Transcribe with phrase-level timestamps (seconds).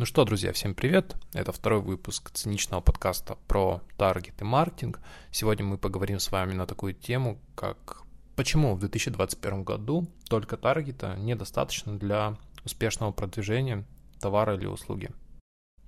[0.00, 1.14] Ну что, друзья, всем привет!
[1.34, 4.98] Это второй выпуск циничного подкаста про таргет и маркетинг.
[5.30, 8.00] Сегодня мы поговорим с вами на такую тему, как
[8.34, 13.84] почему в 2021 году только таргета недостаточно для успешного продвижения
[14.18, 15.10] товара или услуги.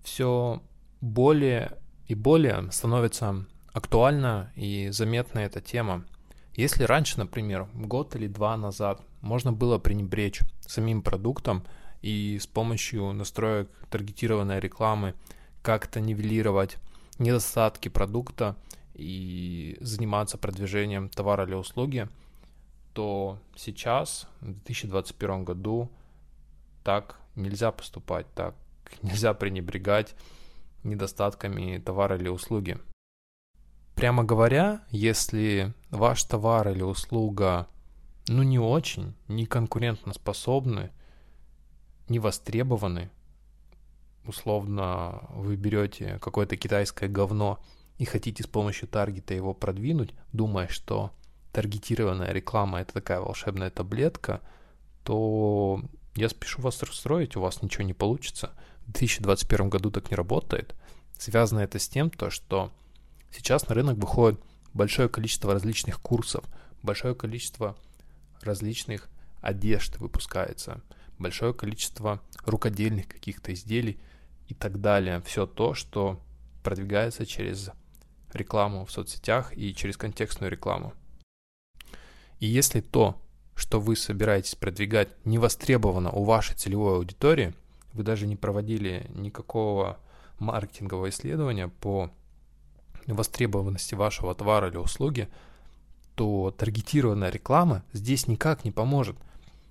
[0.04, 0.62] Все
[1.00, 6.04] более и более становится актуальна и заметна эта тема.
[6.52, 11.64] Если раньше, например, год или два назад можно было пренебречь самим продуктом–
[12.02, 15.14] и с помощью настроек таргетированной рекламы
[15.62, 16.78] как-то нивелировать
[17.18, 18.56] недостатки продукта
[18.94, 22.08] и заниматься продвижением товара или услуги,
[22.92, 25.90] то сейчас, в 2021 году,
[26.84, 28.54] так нельзя поступать, так
[29.02, 30.14] нельзя пренебрегать
[30.82, 32.78] недостатками товара или услуги.
[33.94, 37.68] Прямо говоря, если ваш товар или услуга
[38.28, 40.90] ну не очень, не конкурентоспособны,
[42.08, 43.10] не востребованы.
[44.24, 47.58] Условно, вы берете какое-то китайское говно
[47.98, 51.12] и хотите с помощью таргета его продвинуть, думая, что
[51.52, 54.40] таргетированная реклама это такая волшебная таблетка,
[55.04, 55.82] то
[56.14, 58.52] я спешу вас расстроить, у вас ничего не получится.
[58.86, 60.74] В 2021 году так не работает.
[61.18, 62.72] Связано это с тем, то, что
[63.30, 64.40] сейчас на рынок выходит
[64.72, 66.44] большое количество различных курсов,
[66.82, 67.76] большое количество
[68.42, 69.08] различных
[69.40, 70.80] одежд выпускается–
[71.22, 73.98] большое количество рукодельных каких-то изделий
[74.48, 75.22] и так далее.
[75.22, 76.20] Все то, что
[76.62, 77.70] продвигается через
[78.32, 80.92] рекламу в соцсетях и через контекстную рекламу.
[82.40, 83.20] И если то,
[83.54, 87.54] что вы собираетесь продвигать, не востребовано у вашей целевой аудитории,
[87.92, 89.98] вы даже не проводили никакого
[90.38, 92.10] маркетингового исследования по
[93.06, 95.28] востребованности вашего товара или услуги,
[96.14, 99.16] то таргетированная реклама здесь никак не поможет.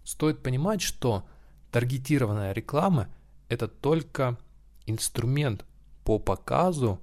[0.03, 1.25] Стоит понимать, что
[1.71, 3.07] Таргетированная реклама–
[3.49, 4.37] это только
[4.85, 5.65] инструмент
[6.03, 6.99] по показу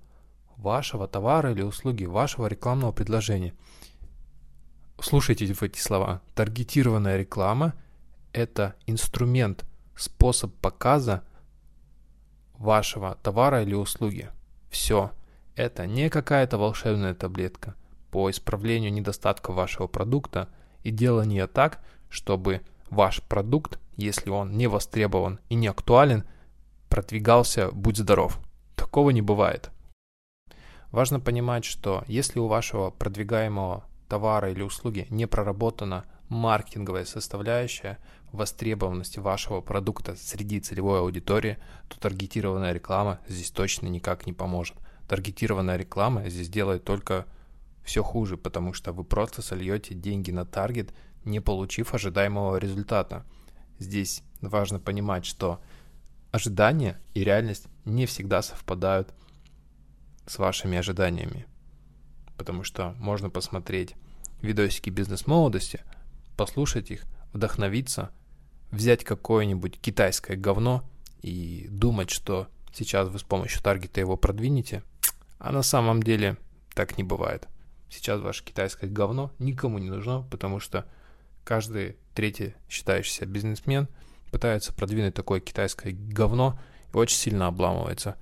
[0.57, 3.55] вашего товара или услуги, вашего рекламного предложения.
[5.01, 6.21] Слушайте эти слова.
[6.35, 7.75] Таргетированная реклама–
[8.33, 9.65] это инструмент,
[9.97, 11.23] способ показа
[12.59, 14.29] вашего товара или услуги.
[14.71, 15.13] Все.
[15.55, 17.75] Это не какая-то волшебная таблетка
[18.11, 20.49] по исправлению недостатков вашего продукта
[20.83, 22.61] и делание так, чтобы
[22.91, 26.25] ваш продукт если он не востребован и не актуален,
[26.89, 28.39] продвигался «Будь здоров».
[28.77, 29.71] Такого не бывает.
[30.93, 37.99] Важно понимать, что если у вашего продвигаемого товара или услуги не проработана маркетинговая составляющая
[38.31, 44.77] востребованности вашего продукта среди целевой аудитории, то таргетированная реклама здесь точно никак не поможет.
[45.09, 47.27] Таргетированная реклама здесь делает только
[47.83, 50.95] все хуже, потому что вы просто сольете деньги на таргет,
[51.25, 53.27] не получив ожидаемого результата–
[53.79, 55.61] Здесь важно понимать, что
[56.31, 59.13] ожидания и реальность не всегда совпадают
[60.27, 61.47] с вашими ожиданиями.
[62.37, 63.95] Потому что можно посмотреть
[64.43, 65.81] видосики бизнес-молодости,
[66.37, 68.11] послушать их, вдохновиться,
[68.71, 70.89] взять какое-нибудь китайское говно
[71.23, 74.83] и думать, что сейчас вы с помощью таргета его продвинете,
[75.39, 76.37] а на самом деле
[76.75, 77.49] так не бывает.
[77.91, 80.87] Сейчас ваше китайское говно никому не нужно, потому что
[81.49, 83.89] каждый третий считающийся бизнесмен
[84.31, 86.61] пытается продвинуть такое китайское говно
[86.93, 88.17] и очень сильно обламывается.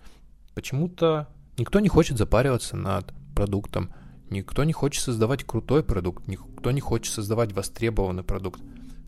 [0.54, 1.28] Почему-то
[1.58, 3.92] никто не хочет запариваться над продуктом,
[4.30, 8.60] никто не хочет создавать крутой продукт, никто не хочет создавать востребованный продукт.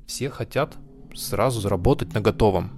[0.09, 0.77] Все хотят
[1.15, 2.73] сразу заработать на готовом.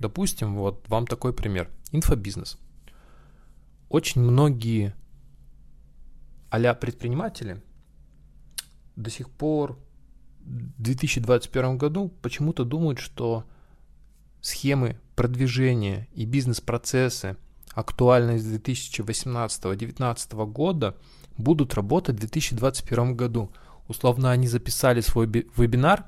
[0.00, 1.70] Допустим, вот вам такой пример.
[1.92, 2.56] Инфобизнес.
[3.90, 4.94] Очень многие
[6.48, 7.62] а предприниматели
[8.96, 9.78] до сих пор
[10.46, 13.44] 2021 году почему-то думают, что
[14.40, 17.36] схемы продвижения и бизнес-процессы,
[17.72, 20.96] актуальные с 2018-2019 года,
[21.36, 23.50] будут работать в 2021 году.
[23.88, 26.06] Условно, они записали свой вебинар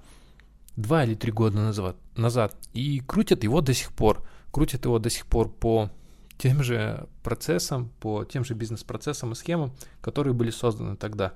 [0.76, 4.26] два или три года назад, назад и крутят его до сих пор.
[4.52, 5.90] Крутят его до сих пор по
[6.38, 11.32] тем же процессам, по тем же бизнес-процессам и схемам, которые были созданы тогда.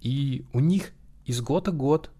[0.00, 0.92] И у них
[1.28, 2.10] из года в год,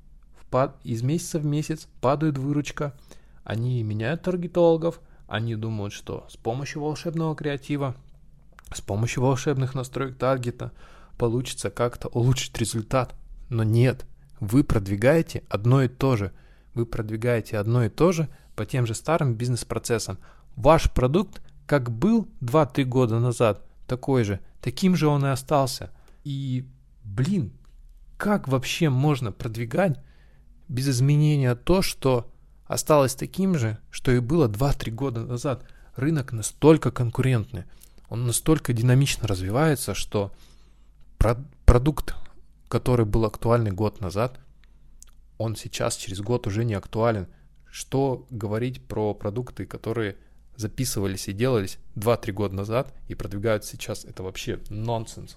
[0.85, 2.95] из месяца в месяц падает выручка.
[3.43, 7.97] Они меняют таргетологов, они думают, что с помощью волшебного креатива,
[8.71, 10.73] с помощью волшебных настроек таргета
[11.17, 13.15] получится как-то улучшить результат.
[13.49, 14.05] Но нет,
[14.41, 16.33] вы продвигаете одно и то же.
[16.75, 20.19] Вы продвигаете одно и то же по тем же старым бизнес-процессам.
[20.55, 25.93] Ваш продукт как был 2-3 года назад, такой же, таким же он и остался.
[26.25, 26.69] И,
[27.05, 27.53] блин,
[28.19, 29.99] как вообще можно продвигать
[30.69, 32.31] без изменения то, что
[32.67, 35.65] осталось таким же, что и было 2-3 года назад.
[35.97, 37.65] Рынок настолько конкурентный,
[38.09, 40.33] он настолько динамично развивается, что
[41.65, 42.15] продукт,
[42.69, 44.39] который был актуальный год назад,
[45.39, 47.29] он сейчас через год уже не актуален.
[47.71, 50.17] Что говорить про продукты, которые
[50.57, 55.37] записывались и делались 2-3 года назад и продвигаются сейчас, это вообще нонсенс.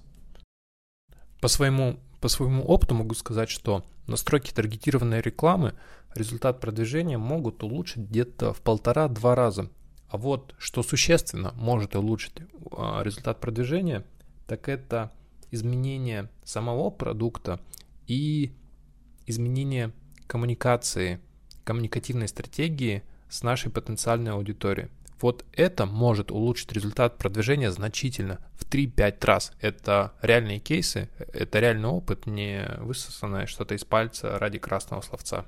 [1.41, 5.73] По своему, по своему опыту могу сказать, что настройки таргетированной рекламы
[6.13, 9.69] результат продвижения могут улучшить где-то в полтора-два раза.
[10.07, 12.33] А вот что существенно может улучшить
[12.71, 14.05] а, результат продвижения,
[14.45, 15.11] так это
[15.49, 17.59] изменение самого продукта
[18.07, 18.53] и
[19.25, 19.91] изменение
[20.27, 21.19] коммуникации,
[21.63, 24.89] коммуникативной стратегии с нашей потенциальной аудиторией.
[25.21, 29.51] Вот это может улучшить результат продвижения значительно, в 3-5 раз.
[29.59, 35.45] Это реальные кейсы, это реальный опыт, не высосанное что-то из пальца ради красного словца.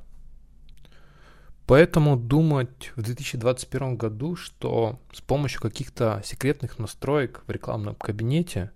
[1.65, 8.71] Поэтому думать в 2021 году, что с помощью каких-то секретных настроек в рекламном кабинете,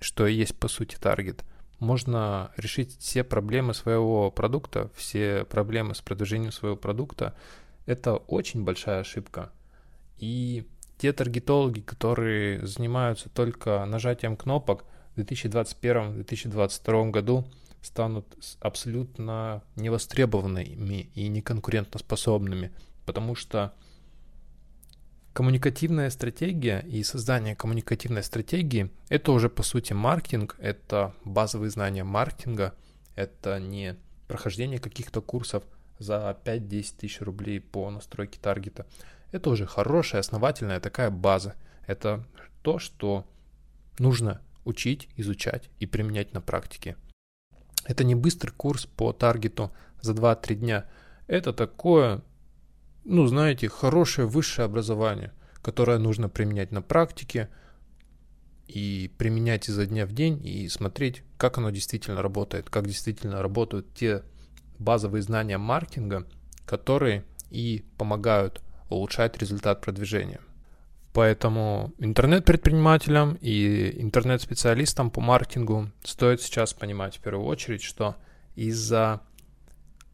[0.00, 1.44] что и есть по сути таргет,
[1.78, 7.34] можно решить все проблемы своего продукта, все проблемы с продвижением своего продукта,
[7.84, 9.52] это очень большая ошибка.
[10.22, 10.64] И
[10.98, 14.84] те таргетологи, которые занимаются только нажатием кнопок
[15.16, 17.44] в 2021-2022 году,
[17.82, 22.70] станут абсолютно невостребованными и неконкурентоспособными,
[23.04, 23.74] потому что
[25.32, 32.76] коммуникативная стратегия и создание коммуникативной стратегии– это уже по сути маркетинг, это базовые знания маркетинга,
[33.16, 33.96] это не
[34.28, 35.64] прохождение каких-то курсов
[35.98, 38.86] за 5-10 тысяч рублей по настройке таргета.
[39.32, 41.56] Это уже хорошая, основательная такая база.
[41.86, 42.24] Это
[42.62, 43.26] то, что
[43.98, 46.96] нужно учить, изучать и применять на практике.
[47.84, 50.86] Это не быстрый курс по таргету за 2-3 дня.
[51.26, 52.22] Это такое,
[53.04, 55.32] ну, знаете, хорошее высшее образование,
[55.62, 57.48] которое нужно применять на практике
[58.68, 63.92] и применять изо дня в день и смотреть, как оно действительно работает, как действительно работают
[63.94, 64.22] те
[64.78, 66.26] базовые знания маркетинга,
[66.66, 70.40] которые и помогают улучшать результат продвижения.
[71.12, 78.16] Поэтому интернет-предпринимателям и интернет-специалистам по маркетингу стоит сейчас понимать в первую очередь, что
[78.54, 79.20] из-за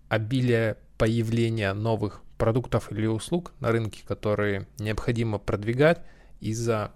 [0.09, 6.03] обилия появления новых продуктов или услуг на рынке, которые необходимо продвигать,
[6.41, 6.93] из-за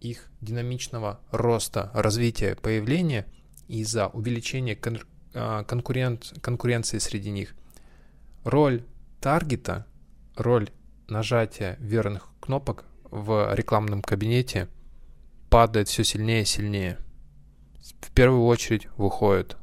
[0.00, 3.26] их динамичного роста, развития, появления,
[3.66, 5.00] из-за увеличения кон-
[5.34, 7.54] а, конкурент, конкуренции среди них,
[8.44, 8.84] роль
[9.20, 9.86] таргета,
[10.36, 10.70] роль
[11.08, 14.68] нажатия верных кнопок в рекламном кабинете
[15.50, 16.98] падает все сильнее и сильнее.
[18.00, 19.56] В первую очередь выходит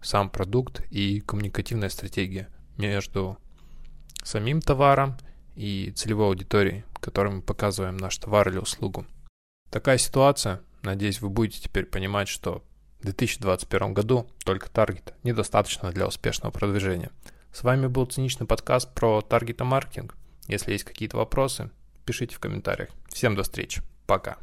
[0.00, 3.38] сам продукт и коммуникативная стратегия между
[4.24, 5.16] самим товаром
[5.54, 9.06] и целевой аудиторией, которой мы показываем наш товар или услугу.
[9.70, 12.64] Такая ситуация, надеюсь, вы будете теперь понимать, что
[13.00, 17.10] в 2021 году только таргет недостаточно для успешного продвижения.
[17.52, 20.16] С вами был циничный подкаст про таргет маркетинг.
[20.48, 21.70] Если есть какие-то вопросы,
[22.04, 22.90] пишите в комментариях.
[23.08, 23.82] Всем до встречи.
[24.06, 24.38] Пока.